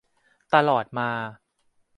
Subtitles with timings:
[0.53, 1.09] ตลอดมา